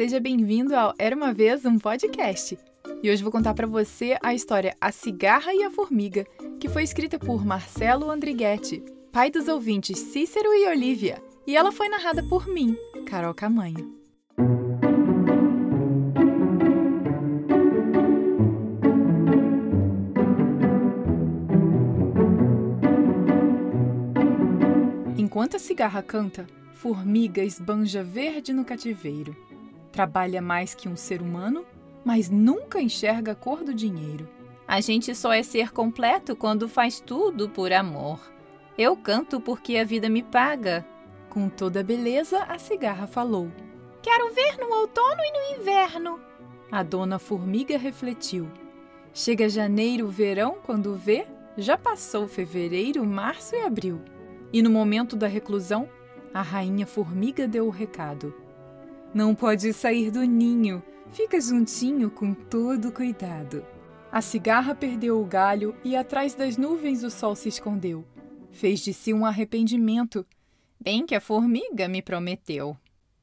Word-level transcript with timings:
Seja 0.00 0.18
bem-vindo 0.18 0.74
ao 0.74 0.94
Era 0.98 1.14
uma 1.14 1.30
vez 1.30 1.66
um 1.66 1.78
podcast. 1.78 2.58
E 3.02 3.10
hoje 3.10 3.22
vou 3.22 3.30
contar 3.30 3.52
para 3.52 3.66
você 3.66 4.16
a 4.22 4.32
história 4.32 4.74
A 4.80 4.90
Cigarra 4.90 5.52
e 5.52 5.62
a 5.62 5.70
Formiga, 5.70 6.24
que 6.58 6.70
foi 6.70 6.84
escrita 6.84 7.18
por 7.18 7.44
Marcelo 7.44 8.10
Andrighetti, 8.10 8.82
pai 9.12 9.30
dos 9.30 9.46
ouvintes 9.46 9.98
Cícero 9.98 10.54
e 10.54 10.66
Olivia, 10.68 11.22
e 11.46 11.54
ela 11.54 11.70
foi 11.70 11.90
narrada 11.90 12.22
por 12.22 12.48
mim, 12.48 12.74
Carol 13.04 13.34
Camanha. 13.34 13.86
Enquanto 25.18 25.56
a 25.56 25.58
cigarra 25.58 26.02
canta, 26.02 26.46
formiga 26.72 27.44
esbanja 27.44 28.02
verde 28.02 28.54
no 28.54 28.64
cativeiro. 28.64 29.49
Trabalha 29.92 30.40
mais 30.40 30.74
que 30.74 30.88
um 30.88 30.96
ser 30.96 31.20
humano, 31.20 31.64
mas 32.04 32.30
nunca 32.30 32.80
enxerga 32.80 33.32
a 33.32 33.34
cor 33.34 33.64
do 33.64 33.74
dinheiro. 33.74 34.28
A 34.66 34.80
gente 34.80 35.14
só 35.14 35.32
é 35.32 35.42
ser 35.42 35.72
completo 35.72 36.36
quando 36.36 36.68
faz 36.68 37.00
tudo 37.00 37.48
por 37.48 37.72
amor. 37.72 38.20
Eu 38.78 38.96
canto 38.96 39.40
porque 39.40 39.76
a 39.76 39.84
vida 39.84 40.08
me 40.08 40.22
paga. 40.22 40.86
Com 41.28 41.48
toda 41.48 41.80
a 41.80 41.82
beleza, 41.82 42.44
a 42.44 42.58
cigarra 42.58 43.06
falou. 43.06 43.50
Quero 44.00 44.32
ver 44.32 44.56
no 44.58 44.72
outono 44.72 45.20
e 45.22 45.32
no 45.32 45.60
inverno. 45.60 46.20
A 46.70 46.82
dona 46.82 47.18
formiga 47.18 47.76
refletiu. 47.76 48.48
Chega 49.12 49.48
janeiro, 49.48 50.08
verão, 50.08 50.58
quando 50.64 50.94
vê, 50.94 51.26
já 51.56 51.76
passou 51.76 52.28
fevereiro, 52.28 53.04
março 53.04 53.56
e 53.56 53.62
abril. 53.62 54.00
E 54.52 54.62
no 54.62 54.70
momento 54.70 55.16
da 55.16 55.26
reclusão, 55.26 55.88
a 56.32 56.42
rainha 56.42 56.86
formiga 56.86 57.48
deu 57.48 57.66
o 57.66 57.70
recado. 57.70 58.32
Não 59.12 59.34
pode 59.34 59.72
sair 59.72 60.10
do 60.10 60.22
ninho, 60.22 60.80
fica 61.12 61.40
juntinho 61.40 62.10
com 62.10 62.32
todo 62.32 62.92
cuidado. 62.92 63.66
A 64.12 64.20
cigarra 64.22 64.72
perdeu 64.72 65.20
o 65.20 65.24
galho 65.24 65.74
e 65.84 65.96
atrás 65.96 66.34
das 66.34 66.56
nuvens 66.56 67.02
o 67.02 67.10
sol 67.10 67.34
se 67.34 67.48
escondeu. 67.48 68.04
Fez 68.52 68.80
de 68.80 68.92
si 68.92 69.12
um 69.12 69.26
arrependimento, 69.26 70.24
bem 70.80 71.04
que 71.04 71.14
a 71.14 71.20
formiga 71.20 71.88
me 71.88 72.00
prometeu. 72.00 72.76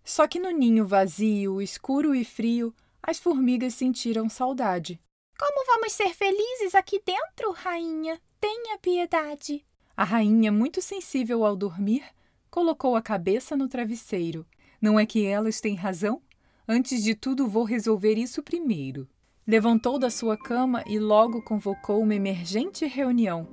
Só 0.03 0.27
que 0.27 0.39
no 0.39 0.49
ninho 0.49 0.85
vazio, 0.85 1.61
escuro 1.61 2.13
e 2.13 2.25
frio, 2.25 2.73
as 3.01 3.17
formigas 3.17 3.73
sentiram 3.73 4.27
saudade. 4.27 4.99
Como 5.39 5.65
vamos 5.67 5.93
ser 5.93 6.13
felizes 6.13 6.75
aqui 6.75 7.01
dentro, 7.05 7.51
rainha? 7.53 8.19
Tenha 8.41 8.77
piedade. 8.77 9.65
A 9.95 10.03
rainha, 10.03 10.51
muito 10.51 10.81
sensível 10.81 11.45
ao 11.45 11.55
dormir, 11.55 12.03
colocou 12.49 12.95
a 12.95 13.01
cabeça 13.01 13.55
no 13.55 13.67
travesseiro. 13.69 14.45
Não 14.81 14.99
é 14.99 15.05
que 15.05 15.25
elas 15.25 15.59
têm 15.59 15.75
razão? 15.75 16.21
Antes 16.67 17.03
de 17.03 17.15
tudo, 17.15 17.47
vou 17.47 17.63
resolver 17.63 18.15
isso 18.15 18.43
primeiro. 18.43 19.07
Levantou 19.47 19.97
da 19.97 20.09
sua 20.09 20.37
cama 20.37 20.83
e 20.85 20.99
logo 20.99 21.41
convocou 21.41 22.01
uma 22.01 22.13
emergente 22.13 22.85
reunião. 22.85 23.47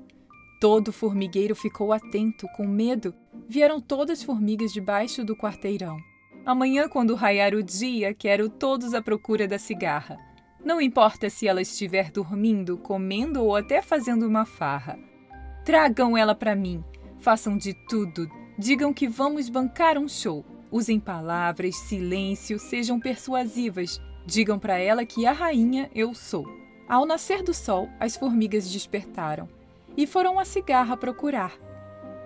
Todo 0.61 0.93
formigueiro 0.93 1.55
ficou 1.55 1.93
atento, 1.93 2.47
com 2.57 2.67
medo. 2.67 3.15
Vieram 3.49 3.81
todas 3.81 4.19
as 4.19 4.25
formigas 4.25 4.73
debaixo 4.73 5.25
do 5.25 5.37
quarteirão. 5.37 5.97
Amanhã, 6.45 6.89
quando 6.89 7.15
raiar 7.15 7.55
o 7.55 7.63
dia, 7.63 8.13
quero 8.13 8.49
todos 8.49 8.93
à 8.93 9.01
procura 9.01 9.47
da 9.47 9.59
cigarra. 9.59 10.19
Não 10.65 10.81
importa 10.81 11.31
se 11.31 11.47
ela 11.47 11.63
estiver 11.63 12.11
dormindo, 12.11 12.77
comendo 12.79 13.43
ou 13.43 13.55
até 13.55 13.81
fazendo 13.81 14.27
uma 14.27 14.45
farra. 14.45 14.99
Tragam 15.65 16.17
ela 16.17 16.35
para 16.35 16.57
mim. 16.57 16.83
Façam 17.19 17.57
de 17.57 17.73
tudo. 17.89 18.29
Digam 18.59 18.93
que 18.93 19.07
vamos 19.07 19.49
bancar 19.49 19.97
um 19.97 20.09
show. 20.09 20.45
Usem 20.75 20.99
palavras, 20.99 21.77
silêncio, 21.77 22.59
sejam 22.59 22.99
persuasivas. 22.99 24.01
Digam 24.27 24.59
para 24.59 24.77
ela 24.77 25.07
que 25.07 25.25
a 25.25 25.31
rainha 25.31 25.89
eu 25.95 26.13
sou. 26.17 26.45
Ao 26.89 27.07
nascer 27.07 27.45
do 27.45 27.55
sol, 27.55 27.89
as 28.01 28.17
formigas 28.17 28.69
despertaram 28.69 29.49
e 29.97 30.05
foram 30.05 30.37
a 30.37 30.45
cigarra 30.45 30.97
procurar. 30.97 31.57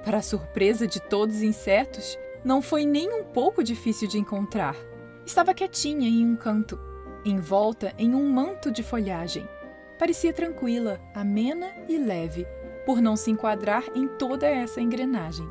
Para 0.03 0.16
a 0.16 0.22
surpresa 0.22 0.87
de 0.87 0.98
todos 0.98 1.37
os 1.37 1.42
insetos, 1.42 2.19
não 2.42 2.62
foi 2.62 2.87
nem 2.87 3.20
um 3.20 3.22
pouco 3.22 3.62
difícil 3.62 4.08
de 4.08 4.19
encontrar. 4.19 4.75
Estava 5.26 5.53
quietinha 5.53 6.08
em 6.08 6.25
um 6.25 6.34
canto, 6.34 6.81
envolta 7.26 7.92
em 7.98 8.14
um 8.14 8.32
manto 8.32 8.70
de 8.70 8.82
folhagem. 8.82 9.47
Parecia 9.98 10.32
tranquila, 10.32 10.98
amena 11.14 11.70
e 11.87 11.98
leve, 11.98 12.47
por 12.87 13.03
não 13.03 13.14
se 13.14 13.31
enquadrar 13.31 13.84
em 13.94 14.08
toda 14.08 14.47
essa 14.47 14.81
engrenagem. 14.81 15.47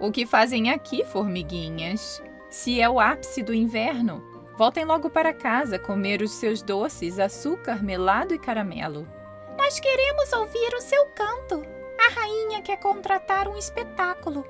O 0.00 0.10
que 0.10 0.24
fazem 0.24 0.70
aqui, 0.70 1.04
formiguinhas? 1.04 2.22
Se 2.50 2.80
é 2.80 2.88
o 2.88 2.98
ápice 2.98 3.42
do 3.42 3.54
inverno, 3.54 4.22
voltem 4.56 4.84
logo 4.84 5.10
para 5.10 5.34
casa 5.34 5.78
comer 5.78 6.22
os 6.22 6.32
seus 6.32 6.62
doces, 6.62 7.18
açúcar, 7.18 7.82
melado 7.82 8.34
e 8.34 8.38
caramelo. 8.38 9.06
Nós 9.56 9.78
queremos 9.78 10.32
ouvir 10.32 10.74
o 10.74 10.80
seu 10.80 11.06
canto. 11.14 11.62
A 11.98 12.20
rainha 12.20 12.62
quer 12.62 12.78
contratar 12.78 13.48
um 13.48 13.56
espetáculo. 13.56 14.44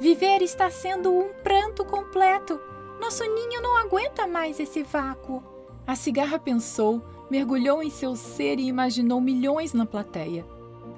Viver 0.00 0.42
está 0.42 0.70
sendo 0.70 1.12
um 1.12 1.32
pranto 1.42 1.84
completo. 1.84 2.60
Nosso 3.00 3.22
ninho 3.24 3.60
não 3.60 3.76
aguenta 3.76 4.26
mais 4.26 4.58
esse 4.58 4.82
vácuo. 4.82 5.42
A 5.86 5.94
cigarra 5.94 6.38
pensou, 6.38 7.02
mergulhou 7.30 7.82
em 7.82 7.90
seu 7.90 8.16
ser 8.16 8.58
e 8.58 8.66
imaginou 8.66 9.20
milhões 9.20 9.72
na 9.72 9.86
plateia 9.86 10.44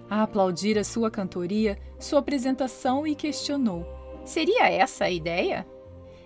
a 0.09 0.23
aplaudir 0.23 0.79
a 0.79 0.85
sua 0.85 1.11
cantoria, 1.11 1.79
sua 1.99 2.21
apresentação 2.21 3.07
e 3.07 3.15
questionou: 3.15 3.87
Seria 4.25 4.69
essa 4.71 5.05
a 5.05 5.11
ideia? 5.11 5.67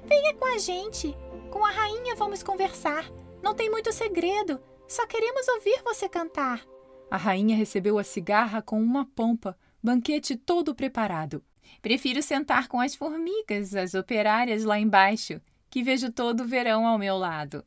Venha 0.04 0.34
com 0.34 0.44
a 0.44 0.58
gente. 0.58 1.16
Com 1.50 1.64
a 1.64 1.70
rainha 1.70 2.14
vamos 2.14 2.42
conversar. 2.42 3.10
Não 3.42 3.54
tem 3.54 3.70
muito 3.70 3.92
segredo. 3.92 4.60
Só 4.88 5.06
queremos 5.06 5.46
ouvir 5.48 5.82
você 5.84 6.08
cantar. 6.08 6.64
A 7.10 7.16
rainha 7.16 7.56
recebeu 7.56 7.98
a 7.98 8.04
cigarra 8.04 8.62
com 8.62 8.80
uma 8.80 9.04
pompa, 9.04 9.58
banquete 9.82 10.36
todo 10.36 10.74
preparado. 10.74 11.42
Prefiro 11.82 12.22
sentar 12.22 12.68
com 12.68 12.80
as 12.80 12.94
formigas, 12.94 13.74
as 13.74 13.94
operárias 13.94 14.64
lá 14.64 14.78
embaixo, 14.78 15.40
que 15.68 15.82
vejo 15.82 16.12
todo 16.12 16.42
o 16.42 16.46
verão 16.46 16.86
ao 16.86 16.98
meu 16.98 17.16
lado. 17.16 17.64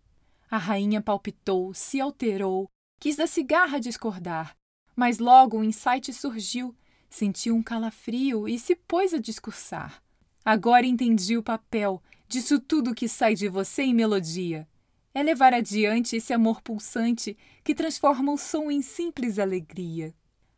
A 0.49 0.57
rainha 0.57 1.01
palpitou, 1.01 1.73
se 1.73 1.99
alterou, 1.99 2.69
quis 2.99 3.16
da 3.16 3.25
cigarra 3.25 3.79
discordar, 3.79 4.55
mas 4.95 5.19
logo 5.19 5.57
um 5.57 5.63
insight 5.63 6.13
surgiu, 6.13 6.75
sentiu 7.09 7.55
um 7.55 7.63
calafrio 7.63 8.47
e 8.47 8.59
se 8.59 8.75
pôs 8.75 9.13
a 9.13 9.19
discursar. 9.19 10.01
Agora 10.45 10.85
entendi 10.85 11.38
o 11.38 11.43
papel 11.43 12.01
disso 12.33 12.59
tudo 12.59 12.94
que 12.94 13.07
sai 13.07 13.35
de 13.35 13.47
você 13.47 13.83
em 13.83 13.94
melodia. 13.94 14.67
É 15.13 15.23
levar 15.23 15.53
adiante 15.53 16.16
esse 16.16 16.33
amor 16.33 16.61
pulsante 16.61 17.38
que 17.63 17.73
transforma 17.73 18.31
o 18.31 18.38
som 18.38 18.69
em 18.69 18.81
simples 18.81 19.39
alegria. 19.39 20.13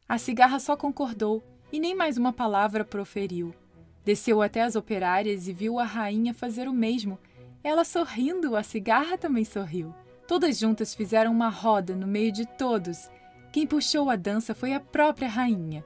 A 0.08 0.18
cigarra 0.18 0.60
só 0.60 0.76
concordou 0.76 1.44
e 1.72 1.80
nem 1.80 1.94
mais 1.94 2.18
uma 2.18 2.34
palavra 2.34 2.84
proferiu. 2.84 3.54
Desceu 4.04 4.42
até 4.42 4.62
as 4.62 4.76
operárias 4.76 5.48
e 5.48 5.54
viu 5.54 5.78
a 5.80 5.84
rainha 5.84 6.34
fazer 6.34 6.68
o 6.68 6.74
mesmo. 6.74 7.20
Ela 7.64 7.84
sorrindo, 7.84 8.56
a 8.56 8.64
cigarra 8.64 9.18
também 9.18 9.44
sorriu. 9.44 9.94
Todas 10.28 10.58
juntas 10.58 10.96
fizeram 10.96 11.32
uma 11.32 11.50
roda 11.50 11.96
no 11.96 12.08
meio 12.08 12.32
de 12.32 12.46
todos 12.46 13.10
quem 13.56 13.66
puxou 13.66 14.10
a 14.10 14.18
dança 14.18 14.54
foi 14.54 14.74
a 14.74 14.82
própria 14.82 15.30
rainha. 15.30 15.82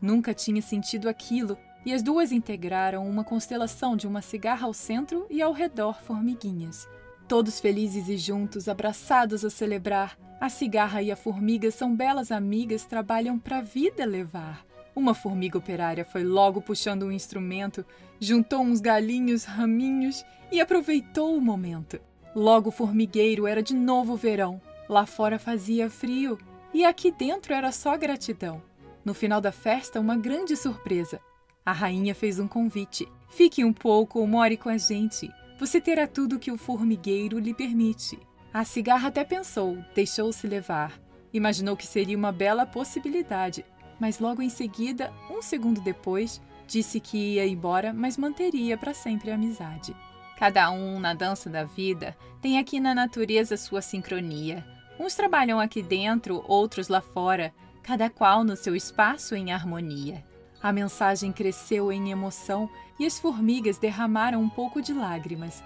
Nunca 0.00 0.32
tinha 0.32 0.62
sentido 0.62 1.06
aquilo 1.06 1.54
e 1.84 1.92
as 1.92 2.02
duas 2.02 2.32
integraram 2.32 3.08
uma 3.08 3.24
constelação 3.24 3.96
de 3.96 4.06
uma 4.06 4.22
cigarra 4.22 4.66
ao 4.66 4.74
centro 4.74 5.26
e 5.30 5.40
ao 5.40 5.52
redor 5.52 6.02
formiguinhas. 6.02 6.88
Todos 7.26 7.60
felizes 7.60 8.08
e 8.08 8.16
juntos, 8.16 8.68
abraçados 8.68 9.44
a 9.44 9.50
celebrar, 9.50 10.18
a 10.40 10.48
cigarra 10.48 11.02
e 11.02 11.12
a 11.12 11.16
formiga 11.16 11.70
são 11.70 11.94
belas 11.94 12.32
amigas, 12.32 12.84
trabalham 12.84 13.38
para 13.38 13.58
a 13.58 13.62
vida 13.62 14.04
levar. 14.04 14.64
Uma 14.96 15.14
formiga 15.14 15.56
operária 15.56 16.04
foi 16.04 16.24
logo 16.24 16.60
puxando 16.60 17.04
um 17.04 17.12
instrumento, 17.12 17.84
juntou 18.18 18.60
uns 18.60 18.80
galinhos, 18.80 19.44
raminhos 19.44 20.24
e 20.50 20.60
aproveitou 20.60 21.36
o 21.36 21.40
momento. 21.40 22.00
Logo 22.34 22.70
formigueiro 22.70 23.46
era 23.46 23.62
de 23.62 23.74
novo 23.74 24.16
verão. 24.16 24.60
Lá 24.88 25.06
fora 25.06 25.38
fazia 25.38 25.88
frio, 25.88 26.38
e 26.74 26.84
aqui 26.84 27.12
dentro 27.12 27.54
era 27.54 27.70
só 27.70 27.96
gratidão. 27.96 28.62
No 29.04 29.14
final 29.14 29.40
da 29.40 29.52
festa, 29.52 30.00
uma 30.00 30.16
grande 30.16 30.56
surpresa. 30.56 31.20
A 31.64 31.72
rainha 31.72 32.14
fez 32.14 32.38
um 32.38 32.48
convite. 32.48 33.08
Fique 33.28 33.64
um 33.64 33.72
pouco 33.72 34.18
ou 34.18 34.26
more 34.26 34.56
com 34.56 34.68
a 34.68 34.78
gente. 34.78 35.30
Você 35.58 35.80
terá 35.80 36.06
tudo 36.06 36.38
que 36.38 36.50
o 36.50 36.56
formigueiro 36.56 37.38
lhe 37.38 37.54
permite. 37.54 38.18
A 38.52 38.64
cigarra 38.64 39.08
até 39.08 39.24
pensou, 39.24 39.78
deixou-se 39.94 40.46
levar. 40.46 41.00
Imaginou 41.32 41.76
que 41.76 41.86
seria 41.86 42.16
uma 42.16 42.32
bela 42.32 42.66
possibilidade, 42.66 43.64
mas 44.00 44.18
logo 44.18 44.42
em 44.42 44.48
seguida, 44.48 45.12
um 45.30 45.40
segundo 45.40 45.80
depois, 45.80 46.40
disse 46.66 46.98
que 46.98 47.34
ia 47.34 47.46
embora, 47.46 47.92
mas 47.92 48.16
manteria 48.16 48.76
para 48.76 48.94
sempre 48.94 49.30
a 49.30 49.34
amizade. 49.34 49.94
Cada 50.36 50.70
um, 50.70 50.98
na 50.98 51.14
dança 51.14 51.48
da 51.48 51.64
vida, 51.64 52.16
tem 52.40 52.58
aqui 52.58 52.80
na 52.80 52.94
natureza 52.94 53.56
sua 53.56 53.82
sincronia 53.82 54.64
Uns 55.00 55.14
trabalham 55.14 55.58
aqui 55.58 55.82
dentro, 55.82 56.44
outros 56.46 56.88
lá 56.88 57.00
fora, 57.00 57.54
cada 57.82 58.10
qual 58.10 58.44
no 58.44 58.54
seu 58.54 58.76
espaço 58.76 59.34
em 59.34 59.50
harmonia. 59.50 60.22
A 60.62 60.72
mensagem 60.72 61.32
cresceu 61.32 61.90
em 61.90 62.10
emoção 62.10 62.68
e 62.98 63.06
as 63.06 63.18
formigas 63.18 63.78
derramaram 63.78 64.42
um 64.42 64.48
pouco 64.48 64.82
de 64.82 64.92
lágrimas. 64.92 65.62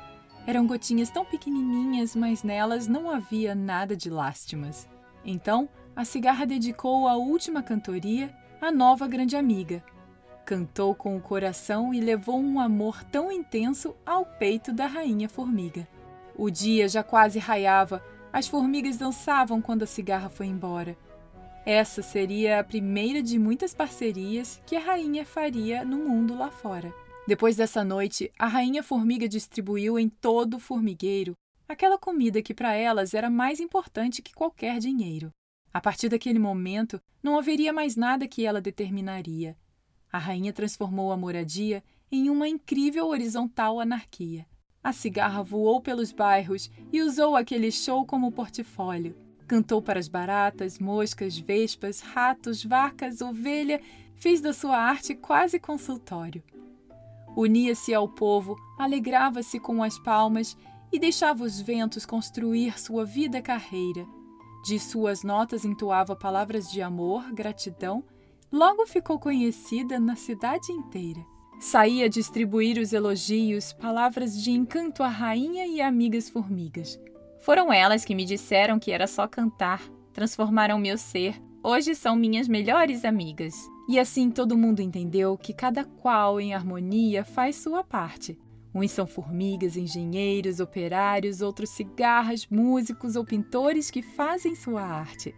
Eram 0.47 0.67
gotinhas 0.67 1.11
tão 1.11 1.25
pequenininhas, 1.25 2.15
mas 2.15 2.43
nelas 2.43 2.87
não 2.87 3.11
havia 3.11 3.55
nada 3.55 3.97
de 3.97 4.09
lástimas. 4.09 4.89
Então, 5.25 5.69
a 5.97 6.05
cigarra 6.05 6.45
dedicou 6.45 7.09
a 7.09 7.17
última 7.17 7.63
cantoria 7.63 8.35
à 8.61 8.71
nova 8.71 9.09
grande 9.09 9.37
amiga. 9.37 9.83
Cantou 10.45 10.95
com 10.95 11.17
o 11.17 11.21
coração 11.21 11.95
e 11.95 12.01
levou 12.01 12.39
um 12.39 12.61
amor 12.61 13.03
tão 13.05 13.33
intenso 13.33 13.97
ao 14.05 14.27
peito 14.27 14.73
da 14.73 14.87
rainha 14.87 15.29
formiga. 15.29 15.89
O 16.37 16.51
dia 16.51 16.87
já 16.89 17.03
quase 17.03 17.39
raiava, 17.39 18.03
as 18.33 18.47
formigas 18.47 18.97
dançavam 18.97 19.63
quando 19.63 19.85
a 19.85 19.87
cigarra 19.87 20.29
foi 20.29 20.47
embora. 20.47 20.97
Essa 21.67 22.03
seria 22.03 22.61
a 22.61 22.65
primeira 22.65 23.23
de 23.23 23.39
muitas 23.39 23.73
parcerias 23.73 24.61
que 24.67 24.77
a 24.77 24.81
rainha 24.81 25.25
faria 25.25 25.85
no 25.85 25.97
mundo 25.97 26.37
lá 26.37 26.51
fora. 26.51 26.95
Depois 27.27 27.57
dessa 27.57 27.83
noite, 27.83 28.31
a 28.39 28.47
rainha 28.47 28.83
formiga 28.83 29.27
distribuiu 29.27 29.99
em 29.99 30.09
todo 30.09 30.59
o 30.59 30.61
formigueiro 30.61 31.35
aquela 31.67 31.99
comida 31.99 32.43
que 32.43 32.55
para 32.55 32.75
elas 32.75 33.15
era 33.15 33.31
mais 33.31 33.61
importante 33.61 34.23
que 34.23 34.35
qualquer 34.35 34.79
dinheiro. 34.79 35.31
A 35.73 35.81
partir 35.81 36.09
daquele 36.09 36.39
momento, 36.39 37.01
não 37.23 37.39
haveria 37.39 37.73
mais 37.73 37.97
nada 37.97 38.29
que 38.29 38.45
ela 38.45 38.61
determinaria. 38.61 39.57
A 40.13 40.19
rainha 40.19 40.53
transformou 40.53 41.11
a 41.11 41.17
moradia 41.17 41.83
em 42.13 42.31
uma 42.31 42.47
incrível 42.47 43.09
horizontal 43.09 43.81
anarquia. 43.81 44.47
A 44.83 44.93
cigarra 44.93 45.43
voou 45.43 45.81
pelos 45.81 46.13
bairros 46.13 46.71
e 46.93 47.01
usou 47.01 47.35
aquele 47.35 47.73
show 47.73 48.07
como 48.07 48.31
portfólio. 48.31 49.24
Cantou 49.47 49.83
para 49.83 50.01
as 50.01 50.09
baratas, 50.09 50.79
moscas, 50.79 51.37
vespas, 51.39 52.01
ratos, 52.01 52.65
vacas, 52.65 53.21
ovelha, 53.21 53.81
fez 54.17 54.41
da 54.41 54.53
sua 54.53 54.77
arte 54.77 55.15
quase 55.15 55.59
consultório. 55.59 56.43
Unia-se 57.37 57.93
ao 57.93 58.09
povo, 58.09 58.57
alegrava-se 58.79 59.59
com 59.59 59.83
as 59.83 59.99
palmas 59.99 60.57
e 60.93 60.99
deixava 60.99 61.43
os 61.43 61.61
ventos 61.61 62.07
construir 62.07 62.79
sua 62.79 63.05
vida 63.05 63.43
carreira. 63.43 64.07
De 64.65 64.79
suas 64.79 65.23
notas 65.23 65.65
entoava 65.65 66.17
palavras 66.17 66.71
de 66.71 66.81
amor, 66.81 67.31
gratidão, 67.33 68.03
logo 68.51 68.87
ficou 68.87 69.19
conhecida 69.19 69.99
na 69.99 70.17
cidade 70.17 70.73
inteira. 70.73 71.21
Saía 71.61 72.09
distribuir 72.09 72.79
os 72.79 72.93
elogios, 72.93 73.73
palavras 73.73 74.41
de 74.41 74.53
encanto 74.53 75.03
à 75.03 75.09
rainha 75.09 75.67
e 75.67 75.81
amigas 75.81 76.31
formigas. 76.31 76.99
Foram 77.45 77.71
elas 77.71 78.07
que 78.07 78.15
me 78.15 78.25
disseram 78.25 78.79
que 78.79 78.91
era 78.91 79.07
só 79.07 79.29
cantar, 79.29 79.83
transformaram 80.15 80.79
meu 80.79 80.97
ser, 80.97 81.39
hoje 81.63 81.95
são 81.95 82.17
minhas 82.17 82.49
melhores 82.49 83.05
amigas. 83.05 83.55
E 83.87 83.99
assim 83.99 84.31
todo 84.31 84.57
mundo 84.57 84.81
entendeu 84.81 85.37
que 85.37 85.53
cada 85.53 85.85
qual 85.85 86.41
em 86.41 86.55
harmonia 86.55 87.23
faz 87.23 87.57
sua 87.57 87.85
parte. 87.85 88.39
Uns 88.75 88.93
são 88.93 89.07
formigas, 89.07 89.77
engenheiros, 89.77 90.59
operários, 90.59 91.43
outros 91.43 91.69
cigarras, 91.69 92.47
músicos 92.47 93.15
ou 93.15 93.27
pintores 93.27 93.91
que 93.91 94.01
fazem 94.01 94.55
sua 94.55 94.81
arte. 94.81 95.35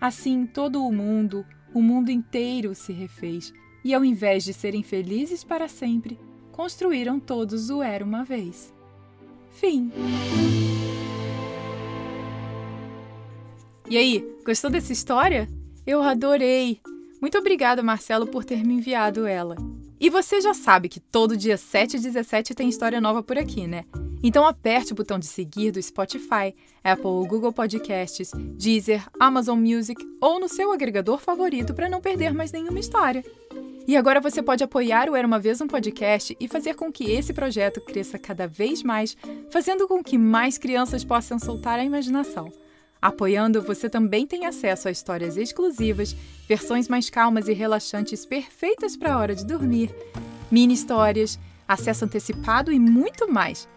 Assim, 0.00 0.46
todo 0.46 0.86
o 0.86 0.92
mundo, 0.92 1.44
o 1.74 1.82
mundo 1.82 2.10
inteiro 2.12 2.76
se 2.76 2.92
refez, 2.92 3.52
e 3.84 3.92
ao 3.92 4.04
invés 4.04 4.44
de 4.44 4.54
serem 4.54 4.84
felizes 4.84 5.42
para 5.42 5.66
sempre, 5.66 6.16
construíram 6.52 7.18
todos 7.18 7.70
o 7.70 7.82
Era 7.82 8.04
uma 8.04 8.22
Vez. 8.22 8.72
Fim. 9.50 9.90
E 13.88 13.98
aí, 13.98 14.26
gostou 14.46 14.70
dessa 14.70 14.92
história? 14.92 15.46
Eu 15.86 16.02
adorei! 16.02 16.80
Muito 17.20 17.36
obrigada, 17.36 17.82
Marcelo, 17.82 18.26
por 18.26 18.42
ter 18.42 18.64
me 18.64 18.74
enviado 18.74 19.26
ela. 19.26 19.56
E 20.00 20.08
você 20.08 20.40
já 20.40 20.54
sabe 20.54 20.88
que 20.88 20.98
todo 20.98 21.36
dia 21.36 21.58
7 21.58 21.96
e 21.96 22.00
17 22.00 22.54
tem 22.54 22.68
história 22.68 22.98
nova 23.00 23.22
por 23.22 23.36
aqui, 23.36 23.66
né? 23.66 23.84
Então 24.22 24.46
aperte 24.46 24.92
o 24.92 24.94
botão 24.94 25.18
de 25.18 25.26
seguir 25.26 25.70
do 25.70 25.82
Spotify, 25.82 26.54
Apple 26.82 27.26
Google 27.28 27.52
Podcasts, 27.52 28.30
Deezer, 28.56 29.06
Amazon 29.20 29.60
Music 29.60 30.02
ou 30.18 30.40
no 30.40 30.48
seu 30.48 30.72
agregador 30.72 31.18
favorito 31.18 31.74
para 31.74 31.90
não 31.90 32.00
perder 32.00 32.32
mais 32.32 32.50
nenhuma 32.50 32.80
história. 32.80 33.22
E 33.86 33.98
agora 33.98 34.18
você 34.18 34.42
pode 34.42 34.64
apoiar 34.64 35.10
o 35.10 35.14
Era 35.14 35.26
Uma 35.26 35.38
Vez 35.38 35.60
um 35.60 35.66
Podcast 35.66 36.34
e 36.40 36.48
fazer 36.48 36.74
com 36.74 36.90
que 36.90 37.10
esse 37.12 37.34
projeto 37.34 37.82
cresça 37.82 38.18
cada 38.18 38.46
vez 38.46 38.82
mais, 38.82 39.14
fazendo 39.50 39.86
com 39.86 40.02
que 40.02 40.16
mais 40.16 40.56
crianças 40.56 41.04
possam 41.04 41.38
soltar 41.38 41.78
a 41.78 41.84
imaginação. 41.84 42.50
Apoiando, 43.04 43.60
você 43.60 43.90
também 43.90 44.26
tem 44.26 44.46
acesso 44.46 44.88
a 44.88 44.90
histórias 44.90 45.36
exclusivas, 45.36 46.16
versões 46.48 46.88
mais 46.88 47.10
calmas 47.10 47.48
e 47.48 47.52
relaxantes 47.52 48.24
perfeitas 48.24 48.96
para 48.96 49.12
a 49.12 49.18
hora 49.18 49.34
de 49.34 49.44
dormir, 49.44 49.94
mini 50.50 50.72
histórias, 50.72 51.38
acesso 51.68 52.06
antecipado 52.06 52.72
e 52.72 52.78
muito 52.78 53.30
mais. 53.30 53.68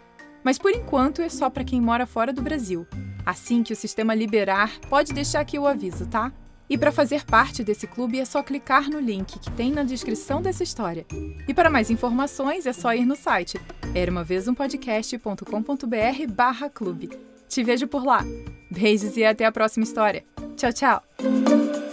Mas 0.45 0.57
por 0.57 0.71
enquanto 0.71 1.21
é 1.21 1.27
só 1.27 1.49
para 1.49 1.65
quem 1.65 1.81
mora 1.81 2.05
fora 2.05 2.31
do 2.31 2.41
Brasil. 2.41 2.87
Assim 3.25 3.63
que 3.63 3.73
o 3.73 3.75
sistema 3.75 4.15
liberar, 4.15 4.79
pode 4.89 5.11
deixar 5.11 5.41
aqui 5.41 5.59
o 5.59 5.67
aviso, 5.67 6.07
tá? 6.07 6.31
E 6.69 6.77
para 6.77 6.93
fazer 6.93 7.25
parte 7.25 7.65
desse 7.65 7.85
clube 7.85 8.21
é 8.21 8.23
só 8.23 8.41
clicar 8.41 8.89
no 8.89 8.97
link 8.97 9.39
que 9.39 9.51
tem 9.51 9.73
na 9.73 9.83
descrição 9.83 10.41
dessa 10.41 10.63
história. 10.63 11.05
E 11.45 11.53
para 11.53 11.69
mais 11.69 11.91
informações 11.91 12.65
é 12.65 12.71
só 12.71 12.93
ir 12.93 13.05
no 13.05 13.17
site 13.17 13.59
era 13.93 14.09
uma 14.09 14.23
vez 14.23 14.47
um 14.47 14.53
podcast.com.br/clube. 14.53 17.36
Te 17.47 17.63
vejo 17.63 17.87
por 17.87 18.05
lá. 18.05 18.23
Beijos 18.69 19.15
e 19.17 19.23
até 19.23 19.45
a 19.45 19.51
próxima 19.51 19.83
história. 19.83 20.23
Tchau, 20.55 20.73
tchau! 20.73 21.86